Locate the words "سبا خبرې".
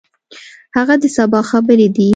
1.15-1.87